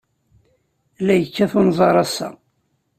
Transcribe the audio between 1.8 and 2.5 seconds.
ass-a.